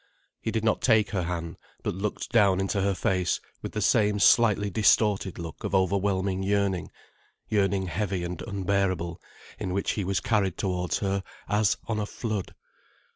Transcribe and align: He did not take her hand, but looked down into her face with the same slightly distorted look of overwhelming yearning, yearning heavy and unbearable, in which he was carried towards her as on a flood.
He 0.41 0.49
did 0.49 0.63
not 0.63 0.81
take 0.81 1.11
her 1.11 1.21
hand, 1.21 1.57
but 1.83 1.93
looked 1.93 2.31
down 2.31 2.59
into 2.59 2.81
her 2.81 2.95
face 2.95 3.39
with 3.61 3.73
the 3.73 3.83
same 3.83 4.17
slightly 4.17 4.71
distorted 4.71 5.37
look 5.37 5.63
of 5.63 5.75
overwhelming 5.75 6.41
yearning, 6.41 6.89
yearning 7.47 7.85
heavy 7.85 8.23
and 8.23 8.41
unbearable, 8.41 9.21
in 9.59 9.73
which 9.73 9.91
he 9.91 10.03
was 10.03 10.19
carried 10.19 10.57
towards 10.57 10.97
her 11.05 11.21
as 11.47 11.77
on 11.87 11.99
a 11.99 12.07
flood. 12.07 12.55